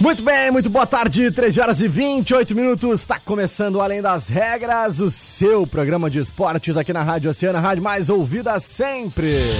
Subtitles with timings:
[0.00, 3.00] Muito bem, muito boa tarde, 13 horas e 28 minutos.
[3.00, 7.84] Está começando Além das Regras, o seu programa de esportes aqui na Rádio Oceana, rádio
[7.84, 9.50] mais ouvida sempre.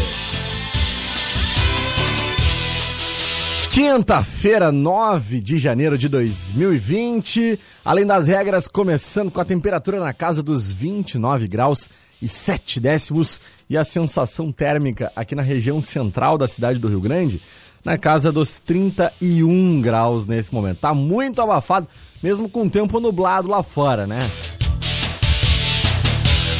[3.70, 7.60] Quinta-feira, 9 de janeiro de 2020.
[7.84, 11.88] Além das regras, começando com a temperatura na casa dos 29 graus
[12.20, 13.38] e 7 décimos
[13.68, 17.42] e a sensação térmica aqui na região central da cidade do Rio Grande
[17.84, 20.78] na casa dos 31 graus nesse momento.
[20.78, 21.88] Tá muito abafado,
[22.22, 24.18] mesmo com o tempo nublado lá fora, né?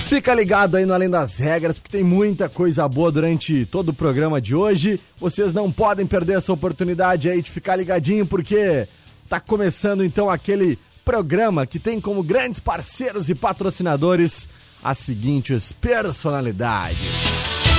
[0.07, 3.95] Fica ligado aí no Além das Regras, porque tem muita coisa boa durante todo o
[3.95, 4.99] programa de hoje.
[5.21, 8.89] Vocês não podem perder essa oportunidade aí de ficar ligadinho, porque
[9.29, 14.49] tá começando então aquele programa que tem como grandes parceiros e patrocinadores
[14.83, 17.70] as seguintes personalidades.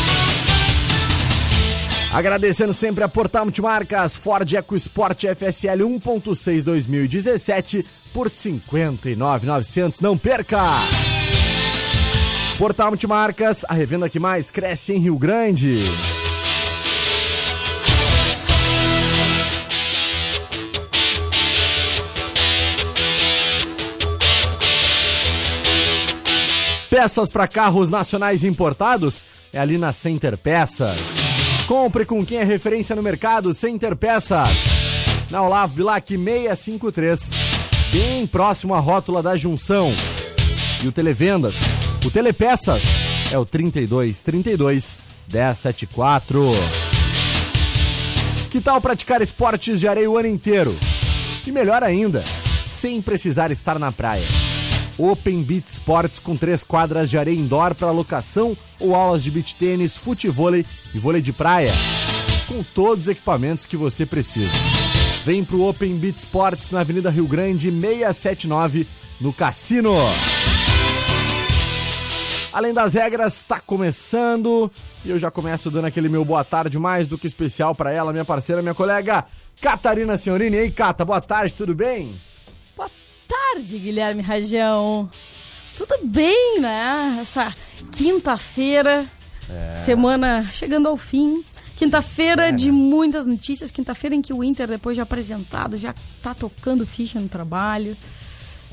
[2.14, 10.02] Agradecendo sempre a Portal Multimarcas Ford EcoSport FSL 1.6 2017 por 59.900.
[10.02, 10.60] Não perca!
[12.58, 15.84] Portal Multimarcas, a revenda que mais cresce em Rio Grande.
[26.90, 31.31] Peças para carros nacionais importados é ali na Center Peças.
[31.72, 34.66] Compre com quem é referência no mercado, Center Peças.
[35.30, 37.32] Na Olavo Bilac 653,
[37.94, 39.96] bem próximo à rótula da junção.
[40.84, 41.62] E o Televendas,
[42.06, 42.84] o Telepeças,
[43.31, 45.00] é o 32 32
[45.31, 46.52] 1074.
[48.50, 50.78] Que tal praticar esportes de areia o ano inteiro?
[51.48, 52.22] E melhor ainda,
[52.66, 54.28] sem precisar estar na praia.
[55.09, 59.56] Open Beach Sports com três quadras de areia indoor para locação ou aulas de beach
[59.56, 61.73] tênis, futevôlei e vôlei de praia.
[62.47, 64.53] Com todos os equipamentos que você precisa.
[65.25, 68.88] Vem pro Open Beach Sports na Avenida Rio Grande 679
[69.19, 69.95] no Cassino.
[72.53, 74.69] Além das regras, está começando
[75.06, 78.12] e eu já começo dando aquele meu boa tarde mais do que especial para ela,
[78.12, 79.25] minha parceira, minha colega
[79.62, 80.57] Catarina Senhorini.
[80.57, 82.19] Ei, Cata, boa tarde, tudo bem?
[83.51, 85.12] Boa tarde, Guilherme Rajão.
[85.75, 87.17] Tudo bem, né?
[87.19, 87.53] Essa
[87.91, 89.06] quinta-feira,
[89.50, 89.75] é.
[89.75, 91.44] semana chegando ao fim.
[91.75, 93.69] Quinta-feira de muitas notícias.
[93.69, 97.97] Quinta-feira em que o Inter, depois de apresentado, já tá tocando ficha no trabalho.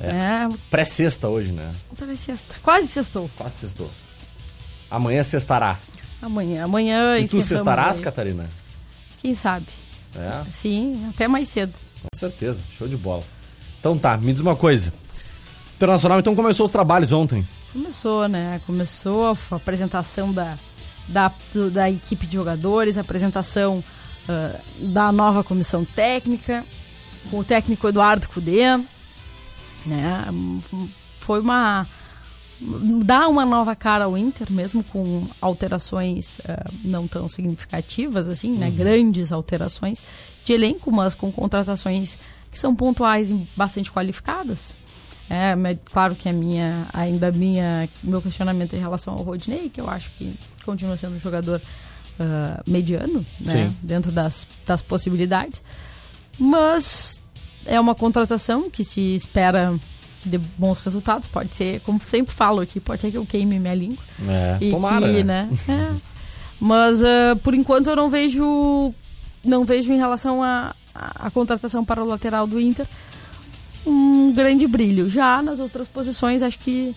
[0.01, 0.11] É.
[0.11, 0.49] é.
[0.71, 1.73] Pré-sexta hoje, né?
[1.97, 2.55] Pré-sexta.
[2.63, 3.29] Quase sextou.
[3.37, 3.91] Quase sextou.
[4.89, 5.81] Amanhã sextará.
[6.23, 6.65] Amanhã.
[6.65, 7.19] Amanhã.
[7.19, 8.49] E tu sextarás, Catarina?
[9.21, 9.67] Quem sabe?
[10.15, 10.45] É.
[10.53, 11.73] Sim, até mais cedo.
[12.01, 12.63] Com certeza.
[12.71, 13.25] Show de bola.
[13.81, 14.93] Então tá, me diz uma coisa.
[15.77, 17.47] Internacional então começou os trabalhos ontem.
[17.73, 18.61] Começou, né?
[18.67, 20.57] Começou a apresentação da,
[21.07, 21.33] da,
[21.73, 23.83] da equipe de jogadores, a apresentação
[24.29, 26.65] uh, da nova comissão técnica,
[27.31, 28.77] com o técnico Eduardo Cudê.
[29.87, 30.27] Né?
[31.21, 31.87] Foi uma.
[33.05, 38.69] dá uma nova cara ao Inter, mesmo com alterações uh, não tão significativas, assim, né?
[38.69, 38.75] Uhum.
[38.75, 40.03] Grandes alterações
[40.43, 42.19] de elenco, mas com contratações
[42.51, 44.75] que são pontuais e bastante qualificadas.
[45.31, 45.55] É,
[45.93, 50.11] claro que a minha, ainda minha, meu questionamento em relação ao Rodney, que eu acho
[50.13, 51.61] que continua sendo um jogador
[52.19, 55.63] uh, mediano, né, dentro das, das possibilidades.
[56.39, 57.21] Mas
[57.67, 59.79] é uma contratação que se espera
[60.23, 61.29] que dê bons resultados.
[61.29, 64.03] Pode ser, como sempre falo aqui, pode ser que eu queime minha língua.
[64.27, 65.51] É, e tomara, que, né?
[65.69, 65.95] É.
[66.61, 68.95] Mas uh, por enquanto eu não vejo,
[69.45, 72.87] não vejo em relação a, a, a contratação para o lateral do Inter
[73.87, 75.09] um grande brilho.
[75.09, 76.95] Já nas outras posições, acho que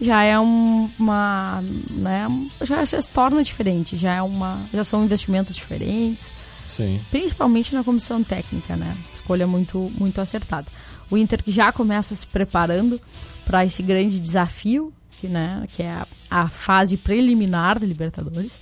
[0.00, 2.26] já é um, uma, né,
[2.62, 6.32] já, já se torna diferente, já é uma, já são investimentos diferentes.
[6.66, 7.00] Sim.
[7.10, 8.96] Principalmente na comissão técnica, né?
[9.12, 10.68] Escolha muito muito acertada.
[11.10, 13.00] O Inter que já começa se preparando
[13.44, 18.60] para esse grande desafio, que, né, que é a, a fase preliminar da Libertadores.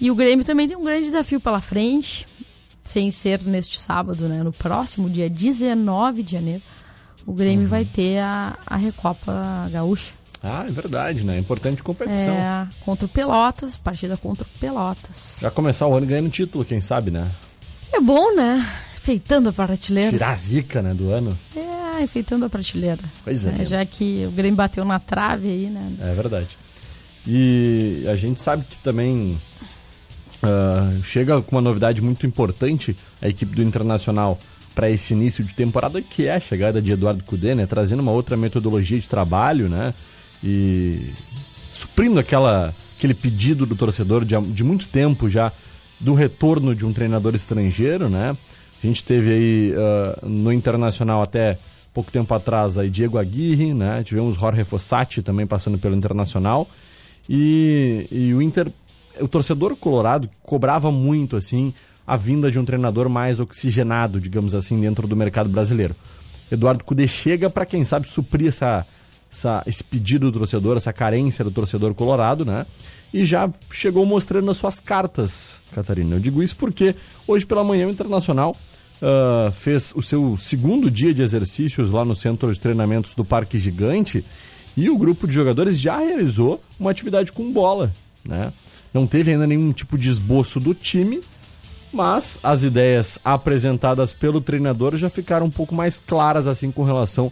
[0.00, 2.26] E o Grêmio também tem um grande desafio pela frente,
[2.84, 4.42] sem ser neste sábado, né?
[4.42, 6.62] No próximo dia 19 de janeiro,
[7.26, 7.68] o Grêmio uhum.
[7.70, 10.12] vai ter a, a Recopa Gaúcha.
[10.42, 11.38] Ah, é verdade, né?
[11.38, 12.34] Importante competição.
[12.34, 15.38] É, contra o Pelotas, partida contra o Pelotas.
[15.40, 17.30] Já começar o ano ganhando título, quem sabe, né?
[17.90, 18.66] É bom, né?
[18.94, 20.10] Enfeitando a prateleira.
[20.10, 21.36] Tirar a zica, né, do ano.
[21.56, 23.02] É, enfeitando a prateleira.
[23.24, 23.54] Pois é.
[23.58, 25.96] é já que o Grêmio bateu na trave aí, né?
[26.00, 26.58] É verdade.
[27.26, 29.40] E a gente sabe que também
[30.44, 34.38] uh, chega com uma novidade muito importante a equipe do Internacional
[34.74, 37.66] para esse início de temporada, que é a chegada de Eduardo Cudê, né?
[37.66, 39.94] Trazendo uma outra metodologia de trabalho, né?
[40.44, 41.12] e
[41.72, 45.50] suprindo aquela, aquele pedido do torcedor de, de muito tempo já
[45.98, 48.36] do retorno de um treinador estrangeiro, né?
[48.82, 51.58] A gente teve aí uh, no Internacional até
[51.94, 54.02] pouco tempo atrás aí Diego Aguirre, né?
[54.04, 56.68] Tivemos Jorge Fossati também passando pelo Internacional
[57.26, 58.70] e, e o Inter,
[59.20, 61.72] o torcedor colorado cobrava muito assim
[62.06, 65.94] a vinda de um treinador mais oxigenado, digamos assim, dentro do mercado brasileiro.
[66.50, 68.86] Eduardo Cudê chega para quem sabe suprir essa
[69.34, 72.64] essa, esse pedido do torcedor, essa carência do torcedor colorado, né?
[73.12, 76.14] E já chegou mostrando as suas cartas, Catarina.
[76.16, 76.94] Eu digo isso porque
[77.26, 78.56] hoje pela manhã o Internacional
[79.02, 83.58] uh, fez o seu segundo dia de exercícios lá no centro de treinamentos do Parque
[83.58, 84.24] Gigante
[84.76, 87.92] e o grupo de jogadores já realizou uma atividade com bola,
[88.24, 88.52] né?
[88.94, 91.20] Não teve ainda nenhum tipo de esboço do time,
[91.92, 97.30] mas as ideias apresentadas pelo treinador já ficaram um pouco mais claras assim com relação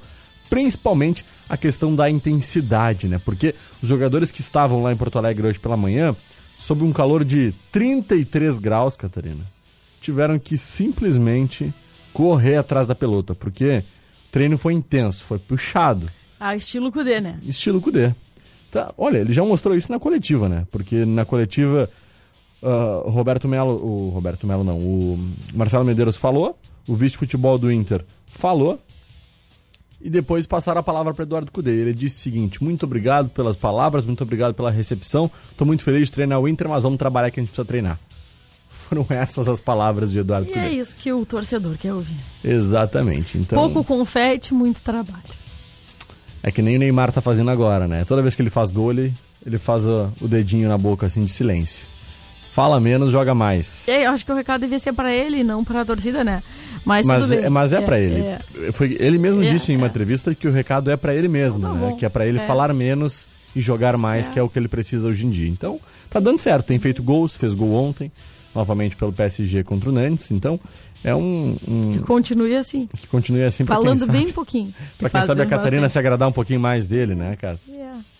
[0.53, 3.19] principalmente a questão da intensidade, né?
[3.25, 6.15] Porque os jogadores que estavam lá em Porto Alegre hoje pela manhã,
[6.59, 9.47] sob um calor de 33 graus, Catarina,
[9.99, 11.73] tiveram que simplesmente
[12.13, 13.83] correr atrás da pelota, porque
[14.29, 16.11] o treino foi intenso, foi puxado.
[16.39, 17.39] Ah, estilo Cudê, né?
[17.43, 18.15] Estilo Cudê.
[18.73, 20.67] Tá, olha, ele já mostrou isso na coletiva, né?
[20.71, 21.91] Porque na coletiva,
[22.63, 25.19] uh, Roberto Melo, o Roberto Melo não, o
[25.53, 26.59] Marcelo Medeiros falou,
[26.89, 28.81] o vice-futebol do Inter falou,
[30.01, 31.71] e depois passaram a palavra para Eduardo Cudê.
[31.71, 35.31] Ele disse o seguinte: muito obrigado pelas palavras, muito obrigado pela recepção.
[35.51, 38.01] Estou muito feliz de treinar o Inter, mas vamos trabalhar que a gente precisa treinar.
[38.71, 40.65] Foram essas as palavras de Eduardo e Cudê.
[40.65, 42.17] E é isso que o torcedor quer ouvir.
[42.43, 43.37] Exatamente.
[43.37, 45.42] Então, Pouco confete, muito trabalho.
[46.43, 48.05] É que nem o Neymar tá fazendo agora, né?
[48.05, 49.15] Toda vez que ele faz gol, ele,
[49.47, 51.87] ele faz o, o dedinho na boca assim de silêncio.
[52.53, 53.89] Fala menos, joga mais.
[53.89, 56.43] É, eu acho que o recado devia ser para ele, não para a torcida, né?
[56.85, 58.21] Mas, mas, é, mas é, é para ele.
[58.21, 58.73] É.
[58.73, 59.89] Foi, ele mesmo é, disse em uma é.
[59.89, 61.97] entrevista que o recado é para ele mesmo, então, tá né?
[61.99, 62.47] Que é para ele é.
[62.47, 65.49] falar menos e jogar mais, que é o que ele precisa hoje em dia.
[65.49, 65.81] Então,
[66.11, 66.67] tá dando certo.
[66.67, 68.13] Tem feito gols, fez gol ontem,
[68.55, 70.31] novamente pelo PSG contra o Nantes.
[70.31, 70.59] Então,
[71.05, 72.87] é um, um, Que continue assim.
[72.87, 73.65] Que continue assim.
[73.65, 74.75] Falando bem pouquinho.
[74.99, 77.59] Pra quem sabe a Catarina se agradar um pouquinho mais dele, né, cara?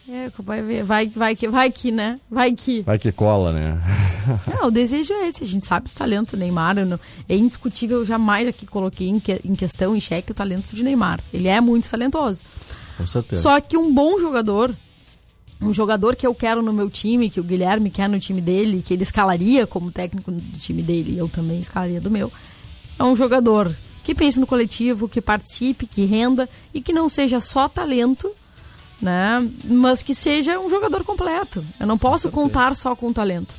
[0.09, 2.21] É, vai ver, vai, vai que, vai que, né?
[2.31, 2.83] Vai que.
[2.83, 3.81] Vai que cola, né?
[4.61, 5.43] é, o desejo é esse.
[5.43, 6.75] A gente sabe do talento do Neymar.
[6.85, 10.75] Não, é indiscutível, eu jamais aqui coloquei em, que, em questão, em xeque, o talento
[10.75, 11.21] de Neymar.
[11.33, 12.43] Ele é muito talentoso.
[12.99, 13.41] Com certeza.
[13.41, 14.77] Só que um bom jogador,
[15.63, 18.83] um jogador que eu quero no meu time, que o Guilherme quer no time dele,
[18.83, 22.33] que ele escalaria como técnico do time dele, e eu também escalaria do meu,
[22.99, 27.39] é um jogador que pense no coletivo, que participe, que renda e que não seja
[27.39, 28.31] só talento
[29.03, 29.51] né?
[29.65, 31.65] Mas que seja um jogador completo.
[31.79, 33.55] Eu não posso contar só com talento.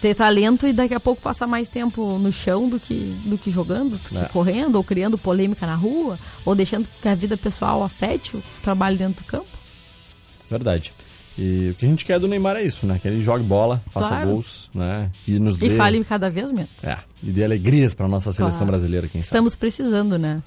[0.00, 2.94] Ter talento e daqui a pouco passar mais tempo no chão do que,
[3.24, 4.24] do que jogando, do que é.
[4.24, 8.96] correndo, ou criando polêmica na rua, ou deixando que a vida pessoal afete o trabalho
[8.96, 9.46] dentro do campo.
[10.50, 10.94] Verdade.
[11.38, 12.98] E o que a gente quer do Neymar é isso, né?
[13.00, 14.30] Que ele jogue bola, faça claro.
[14.30, 15.10] gols, né?
[15.28, 15.66] E nos dê...
[15.66, 16.82] E fale cada vez menos.
[16.82, 18.72] É, e dê alegrias para nossa seleção claro.
[18.72, 19.26] brasileira, quem sabe.
[19.26, 20.42] Estamos precisando, né?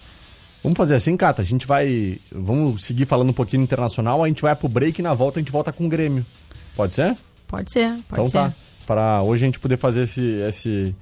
[0.64, 1.42] Vamos fazer assim, Cata.
[1.42, 2.20] A gente vai.
[2.32, 4.24] Vamos seguir falando um pouquinho internacional.
[4.24, 6.26] A gente vai pro break e na volta a gente volta com o Grêmio.
[6.76, 7.16] Pode ser?
[7.48, 8.34] Pode ser, pode então, ser.
[8.34, 8.54] tá.
[8.86, 10.96] Para hoje a gente poder fazer esse, esse,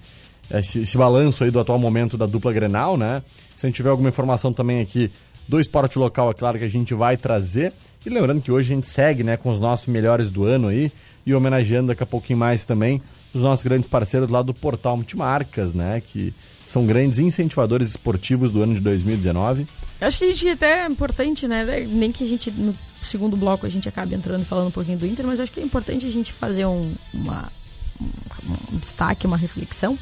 [0.51, 3.23] esse, esse balanço aí do atual momento da dupla Grenal, né?
[3.55, 5.11] Se a gente tiver alguma informação também aqui
[5.47, 7.73] do esporte local, é claro que a gente vai trazer.
[8.07, 10.89] E lembrando que hoje a gente segue né, com os nossos melhores do ano aí
[11.25, 13.01] e homenageando daqui a pouquinho mais também
[13.33, 15.99] os nossos grandes parceiros lá do Portal Multimarcas, né?
[15.99, 16.33] Que
[16.65, 19.67] são grandes incentivadores esportivos do ano de 2019.
[19.99, 21.65] Acho que a gente até é importante, né?
[21.85, 24.97] Nem que a gente, no segundo bloco, a gente acabe entrando e falando um pouquinho
[24.97, 27.51] do Inter, mas acho que é importante a gente fazer um, uma,
[27.99, 29.99] um, um destaque, uma reflexão,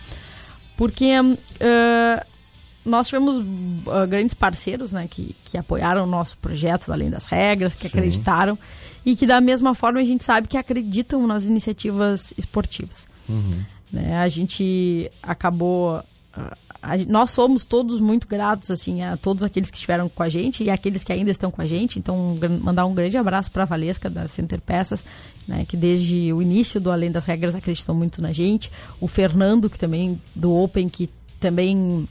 [0.77, 2.25] porque uh,
[2.86, 7.74] nós tivemos uh, grandes parceiros, né, que, que apoiaram o nosso projeto, além das regras,
[7.74, 7.98] que Sim.
[7.98, 8.58] acreditaram
[9.06, 13.08] e que da mesma forma a gente sabe que acreditam nas iniciativas esportivas.
[13.92, 14.18] Né?
[14.18, 19.77] A gente acabou ah, a nós somos todos muito gratos assim a todos aqueles que
[19.77, 21.98] estiveram com a gente e aqueles que ainda estão com a gente.
[21.98, 25.04] Então, mandar um grande abraço para a Valesca da Center Peças,
[25.48, 28.72] né, que desde o início do Além das Regras acreditou muito na gente.
[29.01, 32.08] O Fernando, que também do Open, que também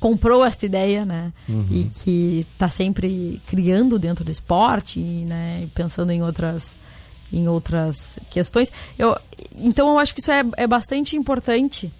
[0.00, 1.32] comprou esta ideia, né?
[1.70, 5.62] E que está sempre criando dentro do esporte, e, né?
[5.64, 6.76] e pensando em outras
[7.30, 8.72] em outras questões.
[8.98, 9.14] Eu,
[9.54, 11.92] então eu acho que isso é, é bastante importante.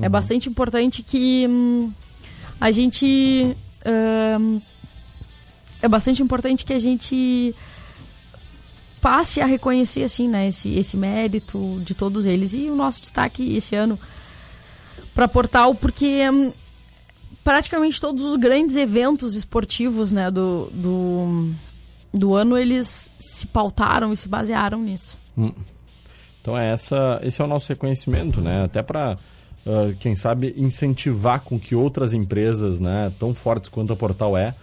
[0.00, 1.92] É bastante importante que hum,
[2.60, 3.56] a gente
[4.38, 4.60] hum,
[5.82, 7.54] é bastante importante que a gente
[9.00, 13.56] passe a reconhecer assim, né, esse, esse mérito de todos eles e o nosso destaque
[13.56, 13.98] esse ano
[15.14, 16.52] para Portal, porque hum,
[17.42, 21.50] praticamente todos os grandes eventos esportivos, né, do, do,
[22.12, 25.18] do ano eles se pautaram e se basearam nisso.
[26.40, 28.64] Então é essa, esse é o nosso reconhecimento, né?
[28.64, 29.18] Até para
[30.00, 34.54] quem sabe incentivar com que outras empresas, né, tão fortes quanto a Portal é,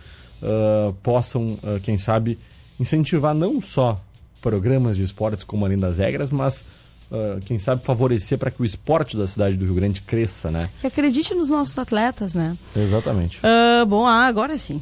[0.41, 2.37] ah, possam, ah, quem sabe,
[2.79, 4.01] incentivar não só
[4.41, 6.65] programas de esportes como além das regras, mas
[7.11, 10.69] ah, quem sabe favorecer para que o esporte da cidade do Rio Grande cresça, né?
[10.81, 12.57] Que acredite nos nossos atletas, né?
[12.75, 13.39] Exatamente.
[13.43, 14.81] Ah, bom, ah, agora sim.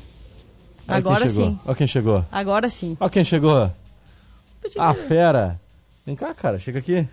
[0.87, 1.59] Olha Agora sim.
[1.65, 2.25] Olha quem chegou.
[2.31, 2.95] Agora sim.
[2.99, 3.71] Olha quem chegou.
[4.77, 5.59] Ah, fera.
[6.05, 7.07] Vem cá, cara, chega aqui.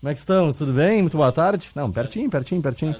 [0.00, 0.56] Como é que estamos?
[0.56, 1.02] Tudo bem?
[1.02, 1.68] Muito boa tarde.
[1.74, 2.96] Não, pertinho, pertinho, pertinho.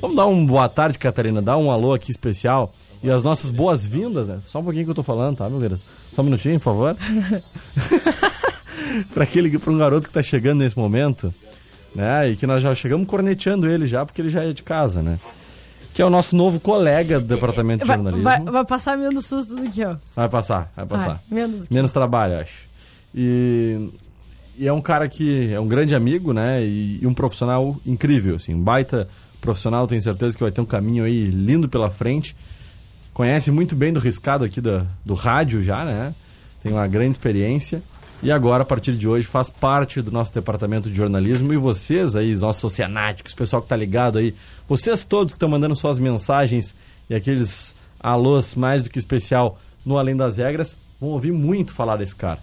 [0.00, 1.40] Vamos dar um boa tarde, Catarina.
[1.40, 2.74] Dar um alô aqui especial.
[3.02, 4.40] E as nossas boas-vindas, né?
[4.44, 5.80] Só um pouquinho que eu tô falando, tá, meu querido?
[6.12, 6.96] Só um minutinho, por favor.
[9.12, 11.32] pra aquele, pra um garoto que tá chegando nesse momento,
[11.94, 12.30] né?
[12.30, 15.18] E que nós já chegamos corneteando ele já, porque ele já é de casa, né?
[15.92, 18.24] Que é o nosso novo colega do departamento de Vai, jornalismo.
[18.24, 19.96] vai, vai passar menos susto do que eu.
[20.14, 21.20] Vai passar, vai passar.
[21.28, 22.68] Vai, menos Menos trabalho, acho.
[23.12, 23.90] E,
[24.56, 26.62] e é um cara que é um grande amigo, né?
[26.62, 29.08] E, e um profissional incrível, assim, um baita
[29.40, 29.86] profissional.
[29.88, 32.36] Tenho certeza que vai ter um caminho aí lindo pela frente.
[33.12, 36.14] Conhece muito bem do riscado aqui do, do rádio já, né?
[36.62, 37.82] Tem uma grande experiência.
[38.22, 41.54] E agora, a partir de hoje, faz parte do nosso departamento de jornalismo.
[41.54, 44.34] E vocês aí, os nossos oceanáticos, o pessoal que tá ligado aí,
[44.68, 46.76] vocês todos que estão mandando suas mensagens
[47.08, 51.96] e aqueles alôs mais do que especial no Além das Regras, vão ouvir muito falar
[51.96, 52.40] desse cara.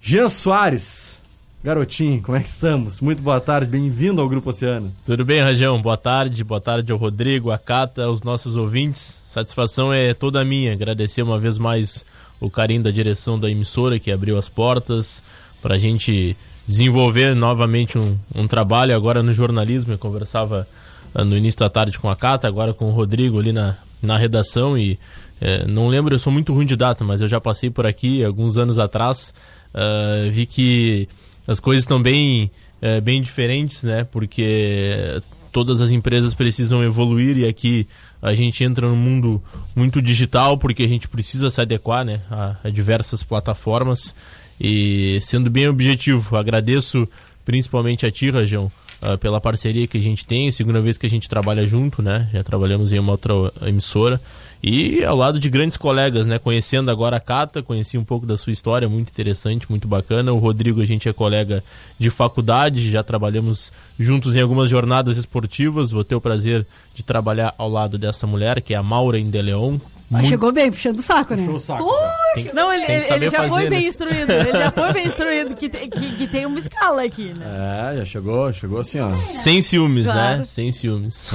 [0.00, 1.20] Jean Soares,
[1.62, 3.02] garotinho, como é que estamos?
[3.02, 4.90] Muito boa tarde, bem-vindo ao Grupo Oceano.
[5.04, 5.82] Tudo bem, Rajão?
[5.82, 9.22] Boa tarde, boa tarde ao Rodrigo, à Cata, aos nossos ouvintes.
[9.26, 10.72] Satisfação é toda minha.
[10.72, 12.06] Agradecer uma vez mais
[12.40, 15.22] o carinho da direção da emissora que abriu as portas
[15.60, 19.92] para a gente desenvolver novamente um, um trabalho agora no jornalismo.
[19.92, 20.66] Eu conversava
[21.14, 24.16] ah, no início da tarde com a Cata, agora com o Rodrigo ali na, na
[24.16, 24.98] redação e
[25.40, 28.24] eh, não lembro, eu sou muito ruim de data, mas eu já passei por aqui
[28.24, 29.34] alguns anos atrás.
[29.74, 31.08] ah, vi que
[31.46, 34.04] as coisas estão bem, eh, bem diferentes, né?
[34.04, 37.86] Porque todas as empresas precisam evoluir e aqui
[38.22, 39.42] a gente entra num mundo
[39.74, 42.20] muito digital porque a gente precisa se adequar, né?
[42.30, 44.14] A, a diversas plataformas
[44.60, 47.08] e sendo bem objetivo, agradeço
[47.44, 48.70] principalmente a ti, Rajão,
[49.02, 52.28] ah, pela parceria que a gente tem, segunda vez que a gente trabalha junto, né?
[52.32, 53.32] Já trabalhamos em uma outra
[53.66, 54.20] emissora
[54.62, 56.38] e ao lado de grandes colegas, né?
[56.38, 60.34] Conhecendo agora a Cata, conheci um pouco da sua história, muito interessante, muito bacana.
[60.34, 61.64] O Rodrigo, a gente é colega
[61.98, 65.90] de faculdade, já trabalhamos juntos em algumas jornadas esportivas.
[65.90, 69.78] Vou ter o prazer de trabalhar ao lado dessa mulher, que é a Maura Indeleon.
[70.12, 71.42] Ah, Chegou bem, puxando o saco, né?
[71.42, 71.88] Puxou o saco,
[72.34, 73.70] Tem- Não, ele, ele, ele já fazer, foi né?
[73.70, 74.32] bem instruído.
[74.32, 77.92] Ele já foi bem instruído que, tem- que, que tem uma escala aqui, né?
[77.94, 79.10] É, já chegou, chegou assim, ó.
[79.10, 80.38] Sem ciúmes, Claro.
[80.38, 80.44] né?
[80.44, 81.30] Sem ciúmes.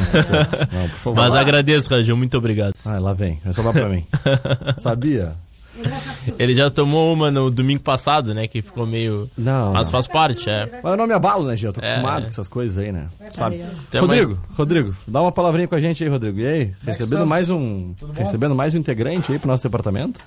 [0.74, 1.16] Não, por favor.
[1.16, 2.74] Mas agradeço, Rajão, muito obrigado.
[2.86, 4.06] Ah, lá vem, vai sobrar pra mim.
[4.78, 5.34] Sabia?
[6.40, 8.48] Ele já tomou uma no domingo passado, né?
[8.48, 9.30] Que ficou meio.
[9.38, 9.92] Não, Mas não.
[9.92, 10.70] faz parte, é.
[10.84, 11.70] Mas eu não me abalo, né, Gil?
[11.70, 12.22] Eu tô É, acostumado é.
[12.24, 13.08] com essas coisas aí, né?
[13.30, 13.62] Tu sabe.
[13.88, 16.40] Até Rodrigo, Rodrigo, dá uma palavrinha com a gente aí, Rodrigo.
[16.40, 17.28] E aí, recebendo estamos?
[17.28, 17.94] mais um.
[18.14, 20.20] Recebendo mais um integrante aí pro nosso departamento?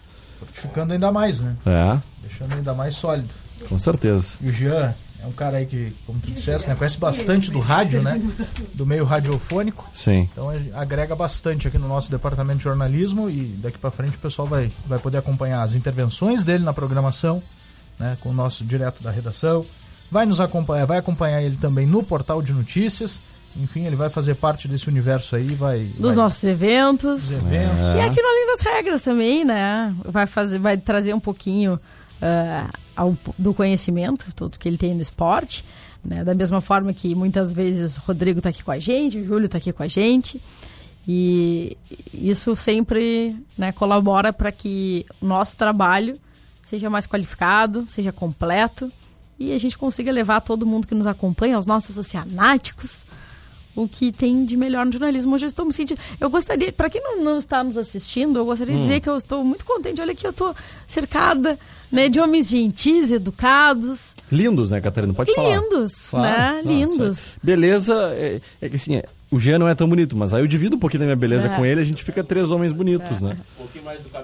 [0.53, 1.57] Ficando ainda mais, né?
[1.67, 3.29] É, Deixando ainda mais sólido.
[3.69, 4.37] com certeza.
[4.41, 6.77] E o Jean é um cara aí que, como tu disseste, né?
[6.77, 8.21] Conhece bastante do rádio, né?
[8.73, 9.89] Do meio radiofônico.
[9.93, 10.29] Sim.
[10.33, 14.21] Então ele agrega bastante aqui no nosso departamento de jornalismo e daqui pra frente o
[14.21, 17.43] pessoal vai, vai poder acompanhar as intervenções dele na programação,
[17.99, 18.17] né?
[18.21, 19.67] Com o nosso direto da redação.
[20.11, 23.21] Vai nos acompanhar, vai acompanhar ele também no portal de notícias.
[23.57, 25.85] Enfim, ele vai fazer parte desse universo aí, vai.
[25.97, 27.29] Dos vai, nossos eventos.
[27.29, 27.85] dos eventos.
[27.97, 29.93] E aqui no Além das Regras também, né?
[30.05, 31.81] Vai, fazer, vai trazer um pouquinho
[32.21, 35.65] ah, ao- do conhecimento, tudo que ele tem no esporte.
[36.05, 36.25] Né?
[36.25, 39.49] Da mesma forma que muitas vezes o Rodrigo tá aqui com a gente, o Júlio
[39.49, 40.41] tá aqui com a gente.
[41.07, 41.77] E
[42.13, 46.21] isso sempre né, colabora para que o nosso trabalho
[46.63, 48.93] seja mais qualificado, seja completo
[49.39, 53.07] e a gente consiga levar todo mundo que nos acompanha, os nossos oceanáticos,
[53.83, 55.35] o que tem de melhor no jornalismo.
[55.35, 56.01] Hoje eu estou me sentindo.
[56.21, 59.17] Eu gostaria, para quem não, não, está nos assistindo, eu gostaria de dizer que eu
[59.17, 60.01] estou muito contente.
[60.01, 60.55] Olha aqui, eu estou
[60.87, 61.59] cercada
[61.91, 64.15] né, de homens gentis, educados.
[64.31, 65.15] Lindos, né, Catarina?
[65.15, 65.57] Pode falar.
[65.61, 66.63] Lindos, né?
[66.65, 67.39] Lindos.
[67.43, 70.47] Beleza, é, é que assim, é, o Jean não é tão bonito, mas aí eu
[70.47, 71.55] divido um pouquinho da minha beleza É.
[71.55, 73.37] com ele, a gente fica três homens bonitos, né?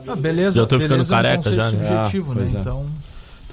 [0.08, 1.88] Ah, beleza, Já tô ficando beleza é um careca já, né?
[1.88, 2.44] subjetivo, Ah, né?
[2.44, 2.60] é.
[2.60, 2.86] Então,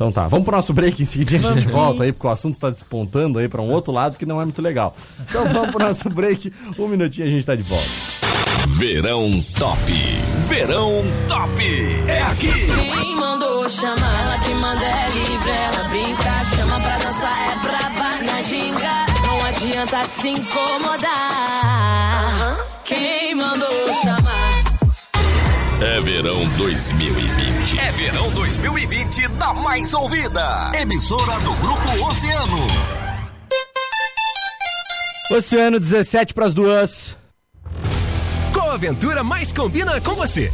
[0.01, 2.58] Então tá, vamos pro nosso break, em seguida a gente volta aí, porque o assunto
[2.58, 4.96] tá despontando aí pra um outro lado que não é muito legal.
[5.29, 7.88] Então vamos pro nosso break, um minutinho a gente tá de volta.
[8.79, 9.29] Verão
[9.60, 9.79] Top.
[10.39, 11.62] Verão Top.
[12.08, 12.50] É aqui.
[12.50, 18.24] Quem mandou chamar, ela que manda é livre, ela brinca, chama pra dançar, é braba
[18.24, 19.05] na ginga.
[19.27, 21.12] Não adianta se incomodar.
[22.86, 24.40] Quem mandou chamar?
[25.83, 27.79] É verão 2020.
[27.79, 30.71] É verão 2020 na mais ouvida.
[30.79, 32.57] Emissora do Grupo Oceano.
[35.31, 37.17] Oceano 17 pras duas.
[38.53, 40.53] Qual aventura mais combina com você?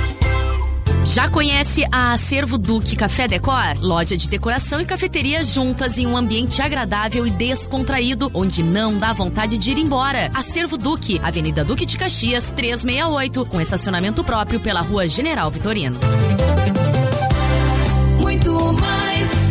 [1.13, 3.77] Já conhece a Acervo Duque Café Decor?
[3.81, 9.11] Loja de decoração e cafeteria juntas em um ambiente agradável e descontraído, onde não dá
[9.11, 10.31] vontade de ir embora.
[10.33, 15.99] Acervo Duque, Avenida Duque de Caxias, 368, com estacionamento próprio pela Rua General Vitorino.
[18.21, 19.50] Muito mais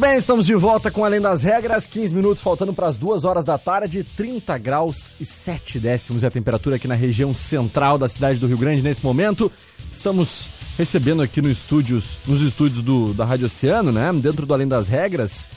[0.00, 3.44] Bem, estamos de volta com Além das Regras, 15 minutos faltando para as 2 horas
[3.44, 8.08] da tarde, 30 graus e 7 décimos é a temperatura aqui na região central da
[8.08, 9.52] cidade do Rio Grande nesse momento.
[9.90, 14.66] Estamos recebendo aqui no estúdios, nos estúdios do, da Rádio Oceano, né, dentro do Além
[14.66, 15.50] das Regras,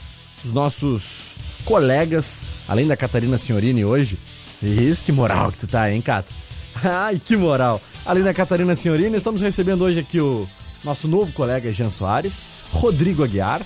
[0.44, 4.18] os nossos colegas, além da Catarina Senhorini hoje.
[4.62, 6.30] Isso, que moral que tu tá, hein, Cata?
[6.84, 7.80] Ai, que moral.
[8.04, 10.46] Além da Catarina Senhorini, estamos recebendo hoje aqui o
[10.84, 13.64] nosso novo colega Jean Soares, Rodrigo Aguiar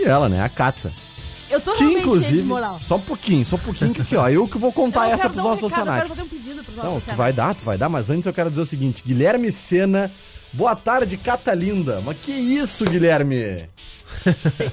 [0.00, 0.92] e ela, né, a Cata.
[1.48, 2.80] Eu tô Que realmente inclusive, de moral.
[2.84, 5.28] só um pouquinho, só um pouquinho que aqui, ó, eu que vou contar Eu essa
[5.28, 5.84] pros dar um nossos um
[6.76, 9.02] Não, nossos tu vai dar, tu vai dar, mas antes eu quero dizer o seguinte,
[9.04, 10.12] Guilherme Sena,
[10.52, 12.00] boa tarde, Catalinda.
[12.04, 13.66] Mas que isso, Guilherme?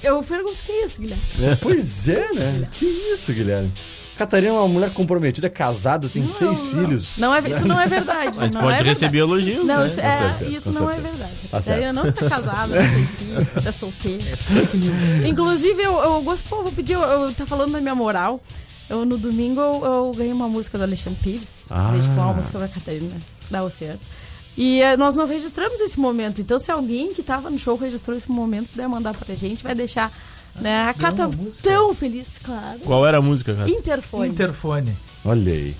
[0.04, 1.24] Eu pergunto que é isso, Guilherme.
[1.62, 2.70] Pois é, né?
[2.74, 3.74] Que isso, Guilherme?
[4.18, 7.18] Catarina é uma mulher comprometida, casada, tem seis filhos.
[7.18, 8.32] Não é, isso não é verdade.
[8.36, 8.90] Mas não pode é verdade.
[9.00, 9.88] receber elogios, Não, né?
[9.88, 11.10] isso, é, certeza, isso não é certeza.
[11.18, 11.50] verdade.
[11.52, 11.94] Tá certo.
[11.94, 14.40] não está casada, não tem filhos, está solteira.
[15.28, 18.42] Inclusive, eu, eu gosto, pô, vou pedir, eu, eu tá falando da minha moral.
[18.90, 21.92] Eu, no domingo, eu, eu ganhei uma música do Alexandre Pires, Ah.
[22.16, 23.16] com uma música da Catarina,
[23.52, 24.00] da Oceano.
[24.56, 26.42] E eh, nós não registramos esse momento.
[26.42, 29.76] Então, se alguém que tava no show registrou esse momento, puder mandar pra gente, vai
[29.76, 30.12] deixar
[30.60, 31.30] né, a Cata
[31.63, 32.80] tão feliz, claro.
[32.80, 33.70] Qual era a música, cara?
[33.70, 34.30] Interfone.
[34.30, 34.96] interfone.
[35.26, 35.76] Olha aí.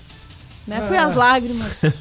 [0.67, 0.81] né?
[0.87, 1.81] Foi as lágrimas.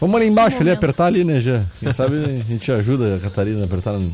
[0.00, 1.62] Vamos ali embaixo, ali, apertar ali, né, já.
[1.78, 3.92] Quem sabe a gente ajuda a Catarina a apertar.
[3.92, 4.12] no-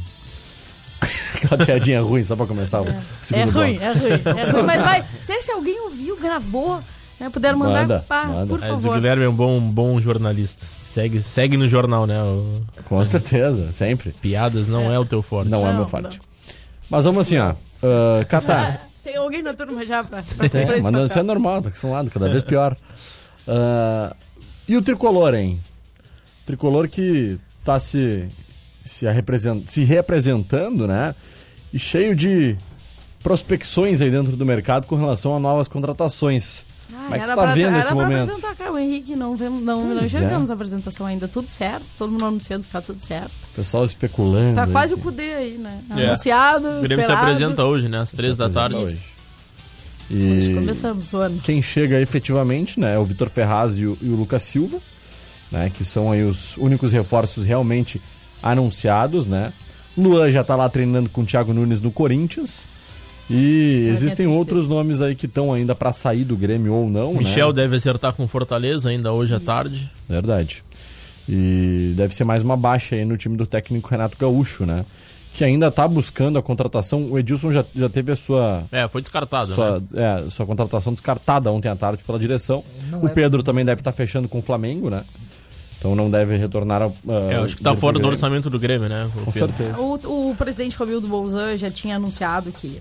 [1.34, 3.84] Aquela piadinha ruim, só pra começar o É segundo ruim, bloco.
[3.84, 4.62] é ruim, é ruim.
[4.64, 6.80] Mas vai, se, se alguém ouviu, gravou,
[7.20, 7.30] né?
[7.30, 8.46] Puder mandar, Manda, pá, manda.
[8.46, 8.94] por Mas o favor.
[8.96, 10.66] Guilherme é um bom, um bom jornalista.
[10.78, 12.20] Segue, segue no jornal, né?
[12.22, 14.10] O- Com certeza, sempre.
[14.20, 15.48] Piadas não é, o teu forte.
[15.50, 16.20] Não, é Não, meu forte.
[16.90, 17.54] Mas vamos assim, ó.
[17.82, 18.88] Uh, Catar.
[19.04, 21.06] Tem alguém na turma já pra, pra Tem, mas papel.
[21.06, 22.76] isso é normal, tá acostumado, cada vez pior.
[23.46, 24.14] Ah,
[24.68, 25.58] e o tricolor, hein?
[26.44, 28.28] Tricolor que tá se,
[28.84, 31.14] se, represent, se representando, né?
[31.72, 32.56] E cheio de
[33.22, 36.66] prospecções aí dentro do mercado com relação a novas contratações.
[36.92, 38.22] Ah, que era tá pra- vendo era esse pra momento?
[38.30, 40.52] apresentar cá o Henrique, não, vemos, não, não enxergamos é.
[40.52, 41.28] a apresentação ainda.
[41.28, 43.30] Tudo certo, todo mundo anunciando que tá tudo certo.
[43.52, 44.54] O pessoal especulando.
[44.56, 45.82] Tá aí quase o que- Cudê aí, né?
[45.96, 46.06] É.
[46.08, 47.98] Anunciado, O Grêmio se apresenta hoje, né?
[48.00, 48.76] Às três da tarde.
[48.76, 49.00] hoje.
[50.10, 51.40] E Começamos o ano.
[51.42, 54.78] quem chega efetivamente, né, é o Vitor Ferraz e o, e o Lucas Silva,
[55.52, 58.00] né, que são aí os únicos reforços realmente
[58.42, 59.52] anunciados, né?
[59.96, 62.64] Luan já tá lá treinando com o Thiago Nunes no Corinthians.
[63.30, 67.48] E existem outros nomes aí que estão ainda pra sair do Grêmio ou não, Michel
[67.48, 67.62] né?
[67.62, 69.90] deve acertar com Fortaleza ainda hoje à tarde.
[70.08, 70.64] Verdade.
[71.28, 74.86] E deve ser mais uma baixa aí no time do técnico Renato Gaúcho, né?
[75.34, 77.04] Que ainda tá buscando a contratação.
[77.10, 80.24] O Edilson já, já teve a sua É, foi descartado, sua, né?
[80.26, 82.64] é, sua contratação descartada ontem à tarde pela direção.
[82.90, 85.04] Não o é- Pedro também deve estar fechando com o Flamengo, né?
[85.78, 86.94] Então não deve retornar ao.
[87.30, 89.08] É, acho que tá fora do orçamento do Grêmio, né?
[89.24, 89.78] Com certeza.
[89.78, 92.80] O, o presidente Romildo Bolzan já tinha anunciado que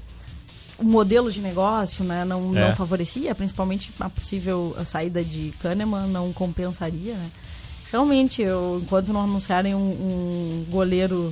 [0.80, 2.68] o modelo de negócio né, não, É.
[2.70, 7.16] não favorecia, principalmente a possível saída de Kahneman não compensaria.
[7.16, 7.26] Né?
[7.92, 11.32] Realmente, eu, enquanto não anunciarem um, um goleiro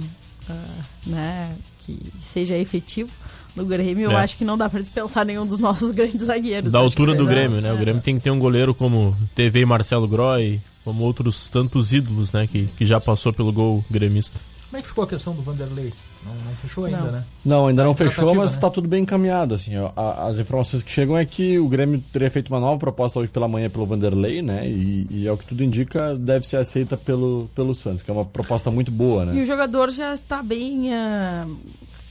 [0.49, 3.11] ah, né, que seja efetivo
[3.55, 4.23] no Grêmio, eu É.
[4.23, 6.71] acho que não dá pra dispensar nenhum dos nossos grandes zagueiros.
[6.73, 7.71] Da altura do Grêmio, né?
[7.71, 7.79] O é.
[7.79, 12.31] Grêmio tem que ter um goleiro como TV e Marcelo Groy, como outros tantos ídolos,
[12.31, 12.47] né?
[12.47, 14.39] Que, que já passou pelo gol gremista.
[14.69, 15.93] Como é que ficou a questão do Vanderlei?
[16.25, 17.11] Não, não fechou ainda, Não.
[17.11, 17.25] né?
[17.45, 18.55] Não, ainda não Tá fechou, mas né?
[18.55, 19.53] está tudo bem encaminhado.
[19.55, 19.91] Assim, ó.
[20.27, 23.47] As informações que chegam é que o Grêmio teria feito uma nova proposta hoje pela
[23.47, 24.67] manhã pelo Vanderlei, né?
[24.67, 28.25] E, e ao que tudo indica, deve ser aceita pelo, pelo Santos, que é uma
[28.25, 29.41] proposta muito boa, E né?
[29.41, 30.93] o jogador já está bem.
[30.93, 31.45] ah,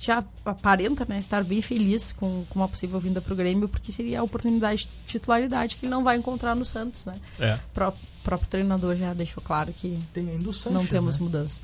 [0.01, 3.91] já aparenta né, estar bem feliz com, com uma possível vinda para o Grêmio, porque
[3.91, 7.07] seria a oportunidade de titularidade que ele não vai encontrar no Santos.
[7.07, 7.15] Né?
[7.41, 7.55] É.
[7.55, 11.25] O pró- próprio treinador já deixou claro que Tem ainda o Sanches, não temos né?
[11.25, 11.63] mudança.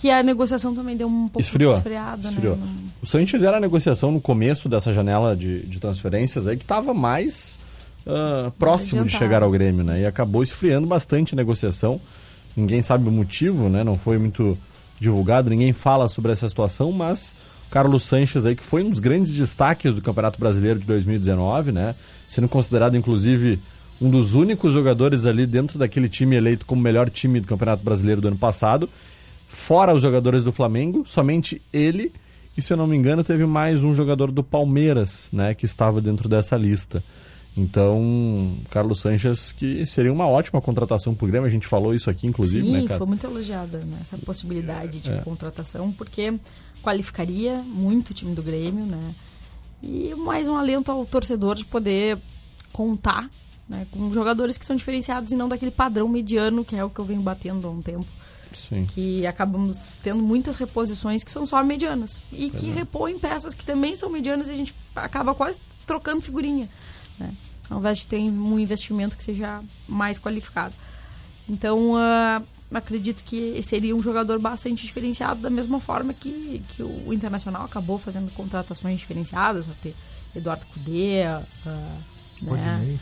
[0.00, 1.72] Que a negociação também deu um pouco Esfriou.
[1.72, 2.26] esfriada.
[2.26, 2.56] Esfriou.
[2.56, 2.66] Né?
[3.02, 6.94] O Sanches era a negociação no começo dessa janela de, de transferências aí que estava
[6.94, 7.58] mais
[8.06, 10.00] ah, próximo de chegar ao Grêmio, né?
[10.00, 12.00] E acabou esfriando bastante a negociação.
[12.56, 13.84] Ninguém sabe o motivo, né?
[13.84, 14.56] Não foi muito
[14.98, 17.34] divulgado, ninguém fala sobre essa situação, mas
[17.70, 21.94] Carlos Sanches aí, que foi um dos grandes destaques do Campeonato Brasileiro de 2019, né?
[22.28, 23.60] Sendo considerado, inclusive,
[24.00, 28.20] um dos únicos jogadores ali dentro daquele time eleito como melhor time do Campeonato Brasileiro
[28.20, 28.88] do ano passado.
[29.52, 32.12] Fora os jogadores do Flamengo, somente ele,
[32.56, 36.00] e se eu não me engano, teve mais um jogador do Palmeiras, né, que estava
[36.00, 37.02] dentro dessa lista.
[37.56, 42.28] Então, Carlos Sanches, que seria uma ótima contratação pro Grêmio, a gente falou isso aqui,
[42.28, 42.98] inclusive, Sim, né, cara?
[42.98, 45.16] foi muito elogiada né, essa possibilidade de É.
[45.16, 46.38] contratação, porque
[46.80, 49.16] qualificaria muito o time do Grêmio, né?
[49.82, 52.18] E mais um alento ao torcedor de poder
[52.72, 53.28] contar
[53.68, 57.00] né, com jogadores que são diferenciados e não daquele padrão mediano, que é o que
[57.00, 58.06] eu venho batendo há um tempo.
[58.52, 58.84] Sim.
[58.84, 62.22] Que acabamos tendo muitas reposições que são só medianas.
[62.32, 62.50] E é.
[62.50, 66.68] que repõem peças que também são medianas e a gente acaba quase trocando figurinha.
[67.18, 67.32] Né?
[67.68, 70.74] Ao invés de ter um investimento que seja mais qualificado.
[71.48, 77.12] Então, ah, acredito que seria um jogador bastante diferenciado, da mesma forma que, que o
[77.12, 79.94] Internacional acabou fazendo contratações diferenciadas, ter
[80.34, 81.42] Eduardo Cudê, ah,
[82.42, 82.98] né?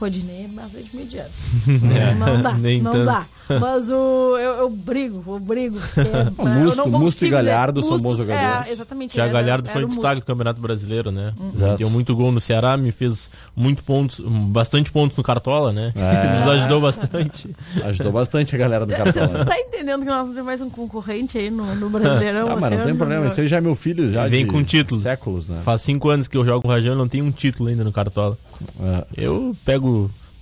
[0.00, 0.44] Rodinei.
[0.44, 1.30] É bastante mediano.
[2.00, 3.04] É, Não, dá, nem não tanto.
[3.04, 3.24] dá.
[3.60, 5.76] Mas o, eu, eu brigo, eu brigo.
[5.80, 7.30] porque, né, eu Musto- não Musto e?
[7.30, 8.68] Galhardo são bons Mustos, jogadores.
[8.68, 9.14] É, exatamente.
[9.14, 10.24] Thiago era- Galhardo era foi o destaque Musto.
[10.24, 11.32] do Campeonato Brasileiro, né?
[11.54, 11.76] Exato.
[11.78, 15.92] Deu muito gol no Ceará, me fez muito pontos, bastante pontos no Cartola, né?
[15.96, 16.28] É.
[16.40, 17.54] Nos ajudou bastante.
[17.84, 19.44] Ajudou bastante a galera do Cartola.
[19.44, 22.48] tá entendendo que nós temos mais um concorrente aí no, no Brasileirão?
[22.52, 24.62] Ah, mas não tem problema, esse aí já é meu filho, já Vem de com
[24.62, 25.02] títulos.
[25.02, 25.60] séculos, né?
[25.64, 27.82] Faz cinco anos que eu jogo com o Rajão e não tenho um título ainda
[27.82, 28.38] no Cartola.
[28.80, 29.04] É.
[29.16, 29.89] Eu pego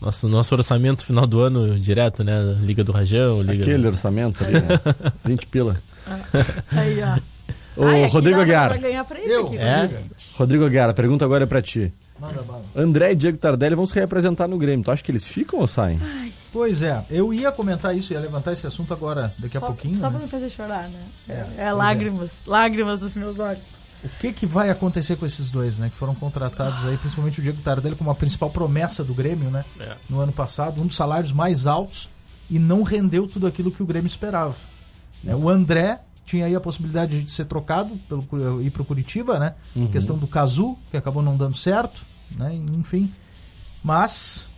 [0.00, 2.56] nosso, nosso orçamento final do ano direto, né?
[2.61, 3.62] Liga do Rajão, Liga...
[3.62, 4.68] Aquele orçamento ali, né?
[5.24, 5.80] 20 pila.
[6.72, 7.18] Aí, ó.
[7.82, 8.72] Ô, Ai, Rodrigo Aguiar.
[8.72, 10.02] É?
[10.37, 10.64] Rodrigo.
[10.64, 11.92] Aguiar, a pergunta agora é pra ti.
[12.20, 12.44] Manda.
[12.74, 14.84] André e Diego Tardelli vão se representar no Grêmio.
[14.84, 16.00] Tu acha que eles ficam ou saem?
[16.52, 19.96] Pois é, eu ia comentar isso, ia levantar esse assunto agora, daqui a Só, pouquinho.
[19.98, 20.16] só né?
[20.16, 21.00] pra me fazer chorar, né?
[21.28, 21.72] É, É, pois é.
[21.72, 23.62] lágrimas, lágrimas dos meus olhos.
[24.04, 25.90] O que, que vai acontecer com esses dois, né?
[25.90, 29.64] Que foram contratados aí, principalmente o Diego Tardelli, como a principal promessa do Grêmio, né?
[29.80, 29.96] É.
[30.08, 32.08] No ano passado, um dos salários mais altos
[32.48, 34.54] e não rendeu tudo aquilo que o Grêmio esperava.
[35.22, 35.34] né?
[35.34, 39.54] O André tinha aí a possibilidade de ser trocado, pelo, ir pro Curitiba, né?
[39.74, 39.88] Uhum.
[39.88, 42.02] Questão do Cazu, que acabou não dando certo,
[42.37, 42.54] né?
[42.54, 43.12] Enfim.
[43.82, 44.48] Mas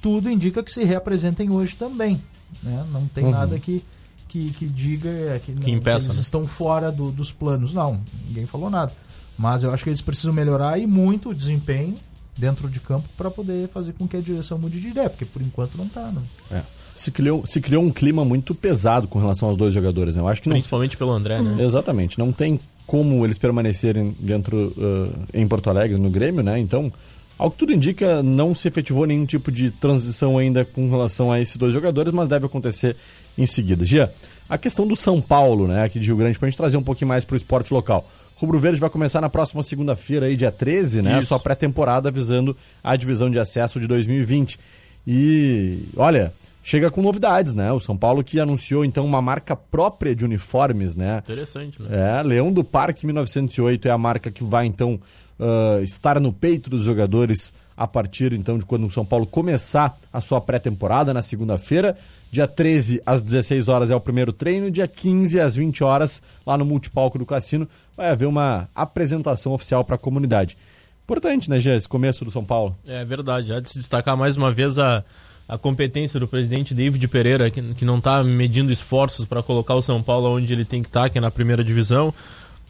[0.00, 2.20] tudo indica que se reapresentem hoje também.
[2.62, 2.84] Né?
[2.90, 3.30] Não tem Uhum.
[3.30, 3.84] nada que,
[4.30, 6.22] que, que diga é, que, não- impeça, eles né?
[6.22, 7.74] estão fora do- dos planos.
[7.74, 8.92] Não, ninguém falou nada.
[9.36, 11.94] Mas eu acho que eles precisam melhorar e muito o desempenho
[12.36, 15.42] dentro de campo para poder fazer com que a direção mude de ideia, porque por
[15.42, 16.22] enquanto não tá, né?
[16.50, 16.62] É.
[16.96, 20.20] Se criou, se criou um clima muito pesado com relação aos dois jogadores, né?
[20.22, 21.62] Eu acho que não, Principalmente pelo André, né?
[21.64, 22.18] Exatamente.
[22.18, 26.58] Não tem como eles permanecerem dentro uh, em Porto Alegre, no Grêmio, né?
[26.58, 26.92] Então,
[27.40, 31.40] ao que tudo indica, não se efetivou nenhum tipo de transição ainda com relação a
[31.40, 32.94] esses dois jogadores, mas deve acontecer
[33.38, 33.82] em seguida.
[33.82, 34.12] Gia,
[34.46, 37.08] a questão do São Paulo, né, aqui de Rio Grande, pra gente trazer um pouquinho
[37.08, 38.06] mais pro esporte local.
[38.36, 41.18] Rubro Verde vai começar na próxima segunda-feira, aí, dia 13, né?
[41.18, 41.28] Isso.
[41.28, 44.58] Sua pré-temporada visando a divisão de acesso de 2020.
[45.06, 47.72] E, olha, chega com novidades, né?
[47.72, 51.22] O São Paulo que anunciou, então, uma marca própria de uniformes, né?
[51.24, 52.18] Interessante, né?
[52.18, 55.00] É, Leão do Parque 1908 é a marca que vai então
[55.40, 59.98] ah, estar no peito dos jogadores a partir então de quando o São Paulo começar
[60.12, 61.96] a sua pré-temporada na segunda-feira.
[62.30, 66.58] Dia 13 às 16 horas é o primeiro treino, dia 15 às 20 horas lá
[66.58, 70.58] no multipalco do Cassino vai haver uma apresentação oficial para a comunidade.
[71.04, 72.76] Importante, né, Gê, esse começo do São Paulo.
[72.86, 73.52] É verdade.
[73.52, 75.02] Há de se destacar mais uma vez a,
[75.48, 79.82] a competência do presidente David Pereira, que, que não está medindo esforços para colocar o
[79.82, 82.14] São Paulo onde ele tem que estar, que é na primeira divisão.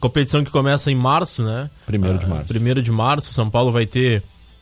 [0.01, 1.69] Competição que começa em março, né?
[1.85, 2.47] Primeiro de Ah, março.
[2.47, 3.31] Primeiro de março.
[3.33, 4.21] São Paulo vai ter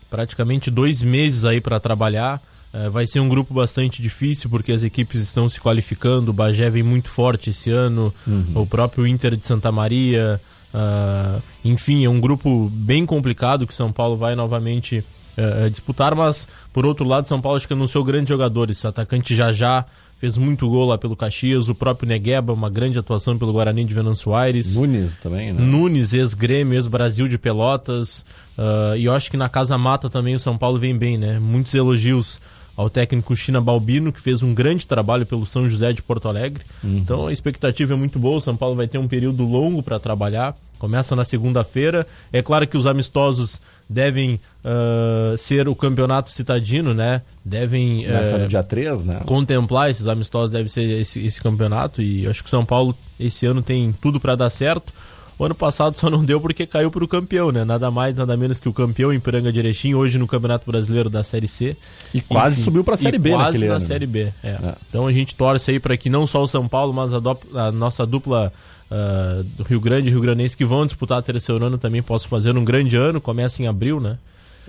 [0.09, 2.41] praticamente dois meses aí para trabalhar.
[2.73, 6.29] Eh, vai ser um grupo bastante difícil porque as equipes estão se qualificando.
[6.29, 8.13] O Bagé vem muito forte esse ano.
[8.53, 10.39] O próprio Inter de Santa Maria.
[10.73, 15.03] ah, enfim, é um grupo bem complicado que São Paulo vai novamente
[15.37, 16.13] eh, disputar.
[16.15, 18.83] Mas, por outro lado, São Paulo acho que anunciou grandes jogadores.
[18.85, 19.85] Atacante Jajá
[20.19, 21.69] fez muito gol lá pelo Caxias.
[21.69, 24.75] O próprio Negueba, uma grande atuação pelo Guarani de Venâncio Aires.
[24.75, 25.63] Nunes também, né?
[25.63, 28.25] Nunes, ex-Grêmio, ex-Brasil de Pelotas.
[28.57, 31.39] ah, e eu acho que na Casa Mata também o São Paulo vem bem, né?
[31.39, 32.39] Muitos elogios
[32.75, 36.63] ao técnico China Balbino, que fez um grande trabalho pelo São José de Porto Alegre.
[36.81, 38.37] Então a expectativa é muito boa.
[38.37, 40.55] O São Paulo vai ter um período longo para trabalhar.
[40.79, 42.07] Começa na segunda-feira.
[42.33, 47.21] É claro que os amistosos devem ah, ser o campeonato citadino, né?
[47.45, 48.03] Devem.
[48.05, 49.19] Começa eh, no dia 3, né?
[49.25, 53.45] contemplar esses amistosos deve ser esse, esse campeonato e acho que o São Paulo esse
[53.45, 54.91] ano tem tudo para dar certo.
[55.37, 57.63] O ano passado só não deu porque caiu pro campeão, né?
[57.63, 61.09] Nada mais, nada menos que o campeão em Piranga de Erechim, hoje no Campeonato Brasileiro
[61.09, 61.77] da Série C.
[62.13, 63.87] E quase subiu pra Série e B quase naquele na ano, né?
[63.87, 64.49] Série B, é.
[64.49, 64.75] É.
[64.89, 67.47] Então a gente torce aí para que não só o São Paulo, mas a, dop-
[67.55, 68.51] a nossa dupla
[68.91, 72.29] ah, do Rio Grande e Rio Grandense que vão disputar a terceiro ano também possam
[72.29, 73.21] fazer um grande ano.
[73.21, 74.17] Começa em abril, né?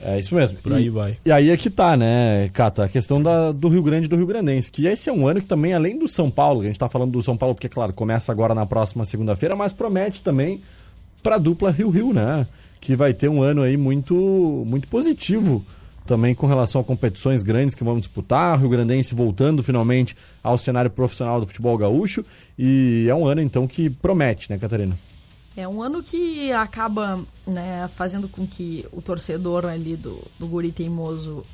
[0.02, 0.58] É isso mesmo.
[0.58, 1.16] Por aí e, vai.
[1.24, 2.84] E aí é que tá, né, Cata?
[2.84, 4.70] A questão da, do Rio Grande e do Rio Grandense.
[4.70, 7.12] Que esse é um ano que também, além do São Paulo, a gente tá falando
[7.12, 10.62] do São Paulo, porque, claro, começa agora na próxima segunda-feira, mas promete também
[11.22, 12.46] pra dupla Rio-Rio, né?
[12.80, 14.14] Que vai ter um ano aí muito,
[14.66, 15.64] muito positivo
[16.10, 18.58] também com relação a competições grandes que vamos disputar.
[18.58, 22.24] Rio Grandense voltando finalmente ao cenário profissional do futebol gaúcho.
[22.58, 24.98] E é um ano, então, que promete, né, Catarina?
[25.56, 30.72] É um ano que acaba né, fazendo com que o torcedor ali do, do Guri
[30.72, 31.44] Teimoso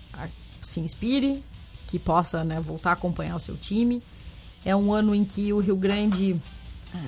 [0.62, 1.42] se inspire,
[1.86, 4.02] que possa né, voltar a acompanhar o seu time.
[4.64, 6.34] É um ano em que o Rio Grande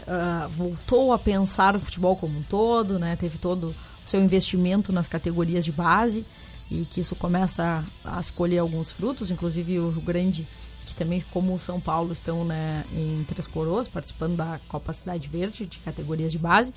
[0.07, 4.93] ah, voltou a pensar o futebol como um todo, né, teve todo o seu investimento
[4.93, 6.27] nas categorias de base
[6.71, 10.47] e que isso começa a, a se colher alguns frutos, inclusive o Rio Grande
[10.85, 15.29] que também, como o São Paulo, estão né, em Três Coroas, participando da Copa Cidade
[15.29, 16.73] Verde, de categorias de base.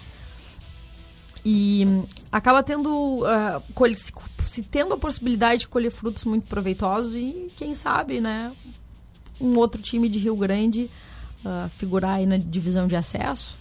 [1.45, 3.23] E hum, acaba tendo,
[3.73, 4.11] colhe- se,
[4.45, 8.51] se tendo a possibilidade de colher frutos muito proveitosos e, quem sabe, né,
[9.39, 10.89] um outro time de Rio Grande
[11.45, 13.57] ah, figurar aí na divisão de acesso.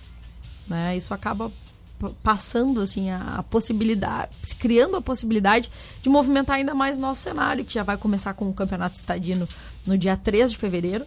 [0.66, 1.50] Né, isso acaba
[2.22, 5.70] passando assim a, a possibilidade, se criando a possibilidade
[6.02, 9.46] de movimentar ainda mais nosso cenário, que já vai começar com o Campeonato Estadino
[9.86, 11.04] no dia 3 de fevereiro.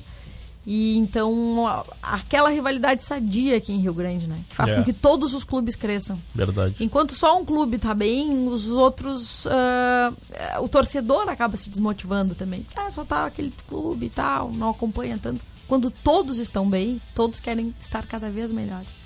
[0.65, 1.65] E então
[2.01, 4.45] aquela rivalidade sadia aqui em Rio Grande, né?
[4.47, 4.75] Que faz É.
[4.75, 6.17] com que todos os clubes cresçam.
[6.33, 6.75] Verdade.
[6.79, 9.45] Enquanto só um clube tá bem, os outros.
[9.45, 12.65] eh, o torcedor acaba se desmotivando também.
[12.77, 15.41] Ah, só tá aquele clube e tal, não acompanha tanto.
[15.67, 19.01] Quando todos estão bem, todos querem estar cada vez melhores.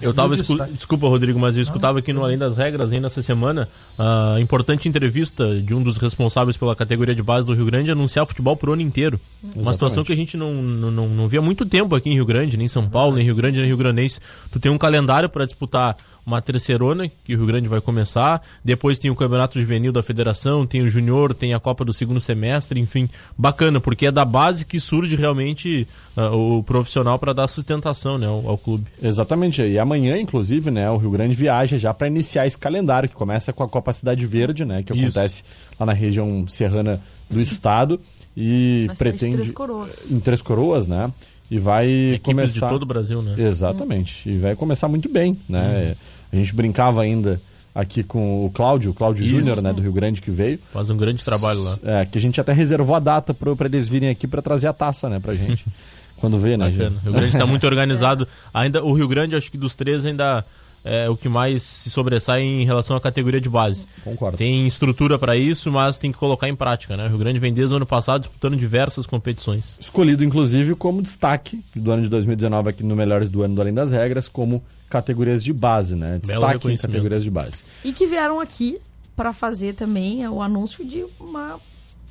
[0.00, 0.58] Eu tava escu-?
[0.72, 4.88] Desculpa, Rodrigo, mas eu escutava aqui no Além das Regras, ainda essa semana, a importante
[4.88, 8.72] entrevista de um dos responsáveis pela categoria de base do Rio Grande anunciar futebol pro
[8.72, 9.20] ano inteiro.
[9.54, 12.14] Uma situação que a gente não, não, não, não via há muito tempo aqui em
[12.14, 14.20] Rio Grande, nem em São Paulo, nem Rio Grande, nem Rio Grandense.
[14.50, 15.96] Tu tem um calendário para disputar
[16.30, 20.66] uma terceirona, que o Rio Grande vai começar, depois tem o Campeonato Juvenil da Federação,
[20.66, 24.64] tem o Júnior, tem a Copa do segundo semestre, enfim, bacana, porque é da base
[24.64, 28.86] que surge realmente ah, o profissional para dar sustentação né, ao, ao clube.
[29.02, 29.62] Exatamente.
[29.62, 33.52] E amanhã, inclusive, né, o Rio Grande viaja já para iniciar esse calendário, que começa
[33.52, 35.18] com a Copa Cidade Verde, né, que Isso.
[35.18, 35.42] acontece
[35.78, 38.00] lá na região serrana do estado
[38.36, 40.10] e de pretende Três Coroas.
[40.10, 41.12] em Três Coroas, né?
[41.50, 43.34] E vai Equipes começar de todo o Brasil, né?
[43.36, 44.28] Exatamente.
[44.28, 45.94] E vai começar muito bem, né?
[46.32, 47.40] A gente brincava ainda
[47.74, 49.24] aqui com o Cláudio, o Cláudio.
[49.24, 50.58] Júnior, né, do Rio Grande que veio.
[50.72, 51.78] Faz um grande trabalho lá.
[51.82, 54.72] É, que a gente até reservou a data para eles virem aqui para trazer a
[54.72, 55.64] taça, né, pra gente.
[56.16, 56.96] Quando vê, né, Bacana.
[56.96, 58.28] O Rio Grande está muito organizado.
[58.52, 60.44] Ainda o Rio Grande, acho que dos três ainda
[60.84, 63.86] é o que mais se sobressai em relação à categoria de base.
[64.02, 64.36] Concordo.
[64.38, 67.06] Tem estrutura para isso, mas tem que colocar em prática, né?
[67.06, 69.76] O Rio Grande vem desde o ano passado disputando diversas competições.
[69.80, 73.74] Escolhido, inclusive, como destaque do ano de 2019 aqui no Melhores do Ano do Além
[73.74, 76.18] das Regras, como categorias de base, né?
[76.18, 77.62] Destaque em categorias de base.
[77.84, 78.78] E que vieram aqui
[79.14, 81.60] para fazer também é, o anúncio de uma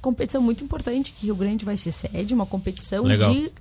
[0.02, 3.32] competição muito importante que Rio Grande vai ser sede, uma competição Legal.
[3.32, 3.52] de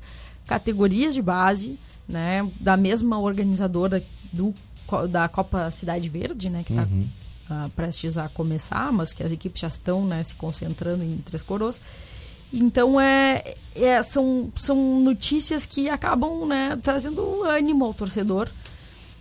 [0.46, 4.54] categorias de base, né, da mesma organizadora do
[5.08, 6.86] da Copa Cidade Verde, né, que está
[7.74, 11.80] prestes a começar, mas que as equipes já estão, né, se concentrando em Três Coroas.
[12.52, 18.48] Então é, é- são, são notícias que acabam né, trazendo ânimo ao torcedor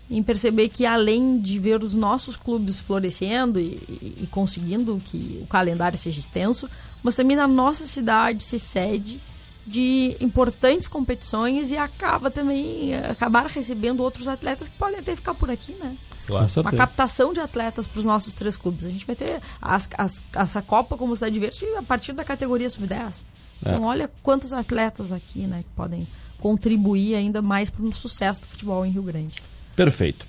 [0.09, 5.39] em perceber que além de ver os nossos clubes florescendo e, e- e conseguindo que
[5.43, 6.69] o calendário seja extenso,
[7.03, 9.21] mas também na nossa cidade se sede
[9.67, 15.51] de importantes competições e acaba também acabar recebendo outros atletas que podem até ficar por
[15.51, 15.97] aqui, né?
[16.25, 18.85] Com Uma captação de atletas para os nossos três clubes.
[18.85, 22.69] A gente vai ter as, as- essa Copa como Cidade Verde a partir da categoria
[22.69, 23.23] sub-10.
[23.61, 26.07] Então, olha quantos atletas aqui, né, que podem
[26.39, 29.41] contribuir ainda mais para o sucesso do futebol em Rio Grande.
[29.75, 30.25] Perfeito.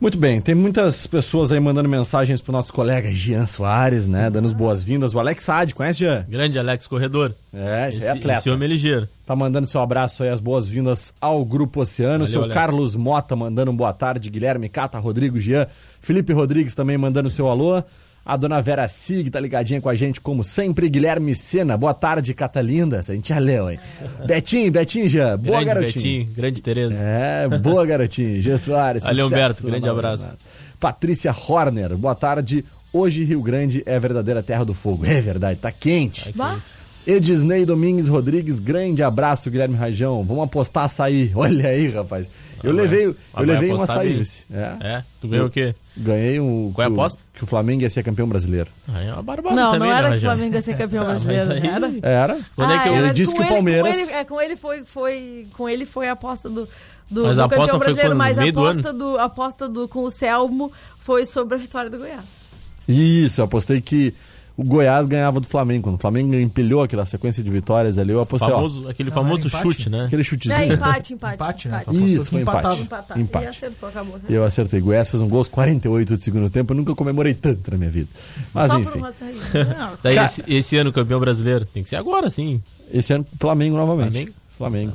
[0.00, 4.28] Muito bem, tem muitas pessoas aí mandando mensagens pro nosso colega Jean Soares, né?
[4.28, 5.14] Dando as boas-vindas.
[5.14, 6.26] O Alex Saad, conhece, Jean?
[6.28, 7.32] Grande Alex Corredor.
[7.52, 8.38] É, esse, Esse, é atleta.
[8.40, 9.08] esse homem é ligeiro.
[9.24, 12.12] Tá mandando seu abraço aí, as boas-vindas ao Grupo Oceano.
[12.18, 12.54] Valeu, seu Alex.
[12.54, 14.28] Carlos Mota mandando um boa tarde.
[14.28, 15.66] Guilherme Cata, Rodrigo Jean.
[16.02, 17.82] Felipe Rodrigues também mandando seu alô.
[18.24, 20.88] A dona Vera Sig tá ligadinha com a gente, como sempre.
[20.88, 23.00] Guilherme Sena, boa tarde, Catalinda.
[23.00, 23.78] A gente já leu, hein?
[24.26, 25.36] Betinho, Betinho, Jean.
[25.38, 25.94] Boa, grande garotinho.
[26.20, 26.94] Betinho, grande Tereza.
[26.94, 28.40] É, boa, garotinho.
[28.40, 29.04] Jean Soares.
[29.04, 30.22] Valeu, Humberto, grande abraço.
[30.22, 30.38] jornada.
[30.80, 32.64] Patrícia Horner, boa tarde.
[32.92, 35.04] Hoje Rio Grande é a verdadeira terra do fogo.
[35.04, 36.32] É verdade, tá quente.
[36.32, 36.58] Bah,
[37.06, 40.24] Edisney Domingues Rodrigues, grande abraço, Guilherme Rajão.
[40.24, 41.30] Vamos apostar açaí.
[41.36, 42.30] Olha aí, rapaz.
[42.62, 44.22] Eu Ah, levei, eu levei um açaí.
[44.50, 44.76] É.
[44.80, 45.04] É?
[45.20, 45.74] Tu ganhou o quê?
[45.96, 46.72] Ganhei um.
[46.72, 47.22] Qual é a que o- aposta?
[47.34, 48.70] Que o Flamengo ia ser campeão brasileiro.
[48.88, 50.20] Ah, é uma barbada não, também, não né, era que o?
[50.22, 51.92] Flamengo ia ser campeão brasileiro, mas aí- era?
[52.02, 52.38] Era?
[52.56, 54.56] Quando é que eu- Ele era disse que o Palmeiras- Com ele, é, com ele
[54.56, 56.66] foi, foi, com ele foi a aposta do,
[57.10, 60.10] do, Mas do campeão brasileiro, mas a do aposta do, a aposta do com o
[60.10, 62.52] Selmo foi sobre a vitória do Goiás.
[62.88, 64.14] Isso, eu apostei que
[64.56, 65.84] o Goiás ganhava do Flamengo.
[65.84, 69.48] Quando o Flamengo empilhou aquela sequência de vitórias ali, eu apostei, Famoso, aquele Não, famoso
[69.48, 69.62] empate?
[69.62, 70.02] chute, né?
[70.02, 70.72] ó, aquele É, chutezinho.
[70.74, 71.34] empate, empate.
[71.34, 71.82] Empate, né?
[71.82, 71.98] empate.
[71.98, 72.80] Tá Isso, foi empate.
[72.82, 73.20] empatado.
[73.20, 73.44] Empate.
[73.44, 74.20] E acertou, acabou.
[74.28, 74.80] E eu acertei.
[74.80, 76.72] Goiás fez um gol aos 48 do segundo tempo.
[76.72, 78.08] Eu nunca comemorei tanto na minha vida.
[78.52, 78.90] Mas Só enfim.
[78.92, 79.40] por uma saída.
[79.78, 82.62] Não, Daí Cara- esse, esse ano campeão brasileiro tem que ser agora, sim.
[82.92, 84.10] Esse ano, Flamengo novamente.
[84.12, 84.32] Flamengo?
[84.56, 84.92] Flamengo.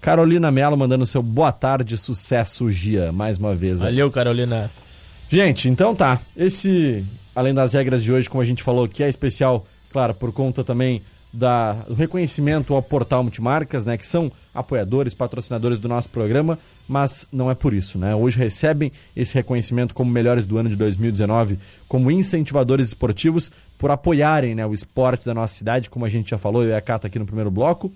[0.00, 3.80] Carolina Mello mandando seu boa tarde, sucesso, Gia, mais uma vez.
[3.80, 4.70] Valeu, Carolina.
[5.34, 6.20] Gente, então tá.
[6.36, 10.30] Esse, além das regras de hoje, como a gente falou, que é especial, claro, por
[10.30, 13.98] conta também da, do reconhecimento ao portal Multimarcas, né?
[13.98, 18.14] Que são apoiadores, patrocinadores do nosso programa, mas não é por isso, né?
[18.14, 24.54] Hoje recebem esse reconhecimento como melhores do ano de 2019, como incentivadores esportivos, por apoiarem
[24.54, 27.08] né, o esporte da nossa cidade, como a gente já falou, eu e a Cata
[27.08, 27.92] aqui no primeiro bloco.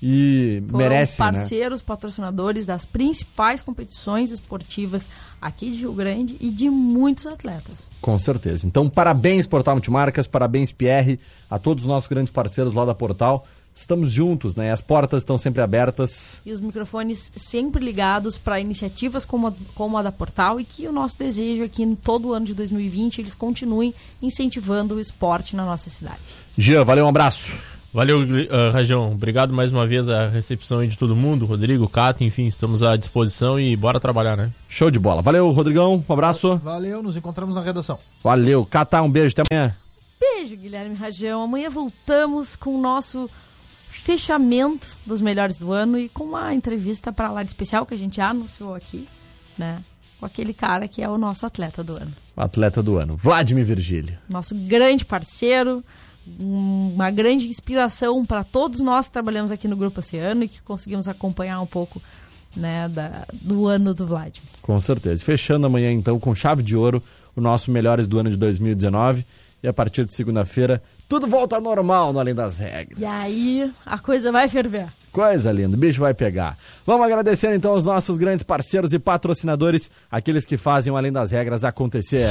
[0.00, 1.32] E Foram merecem, né?
[1.32, 5.08] parceiros, patrocinadores das principais competições esportivas
[5.40, 7.90] aqui de Rio Grande e de muitos atletas.
[8.00, 8.66] Com certeza.
[8.66, 11.18] Então, parabéns, Portal Multimarcas, parabéns, Pierre,
[11.50, 13.44] a todos os nossos grandes parceiros lá da Portal.
[13.74, 14.72] Estamos juntos, né?
[14.72, 16.40] As portas estão sempre abertas.
[16.44, 20.88] E os microfones sempre ligados para iniciativas como a, como a da Portal e que
[20.88, 25.00] o nosso desejo é que em todo o ano de 2020 eles continuem incentivando o
[25.00, 26.18] esporte na nossa cidade.
[26.56, 27.56] Jean, valeu, um abraço.
[27.92, 29.12] Valeu, uh, Rajão.
[29.12, 32.96] Obrigado mais uma vez a recepção aí de todo mundo, Rodrigo, Cato, enfim, estamos à
[32.96, 34.52] disposição e bora trabalhar, né?
[34.68, 35.22] Show de bola.
[35.22, 36.56] Valeu, Rodrigão, um abraço.
[36.58, 37.98] Valeu, nos encontramos na redação.
[38.22, 38.66] Valeu.
[38.66, 39.74] Cata, um beijo, até amanhã.
[40.20, 41.42] Beijo, Guilherme Rajão.
[41.42, 43.30] Amanhã voltamos com o nosso
[43.88, 47.98] fechamento dos melhores do ano e com uma entrevista para lá de especial que a
[47.98, 49.08] gente já anunciou aqui,
[49.56, 49.82] né?
[50.20, 52.12] Com aquele cara que é o nosso atleta do ano.
[52.36, 54.18] Atleta do ano, Vladimir Virgílio.
[54.28, 55.82] Nosso grande parceiro,
[56.38, 61.08] uma grande inspiração para todos nós que trabalhamos aqui no Grupo Oceano e que conseguimos
[61.08, 62.00] acompanhar um pouco
[62.56, 64.48] né, da, do ano do Vladimir.
[64.62, 65.24] Com certeza.
[65.24, 67.02] Fechando amanhã, então, com chave de ouro,
[67.34, 69.24] o nosso Melhores do Ano de 2019.
[69.60, 73.00] E a partir de segunda-feira, tudo volta ao normal no Além das Regras.
[73.00, 74.86] E aí a coisa vai ferver.
[75.10, 76.56] Coisa linda, o bicho vai pegar.
[76.86, 81.32] Vamos agradecer então aos nossos grandes parceiros e patrocinadores, aqueles que fazem o Além das
[81.32, 82.30] Regras acontecer.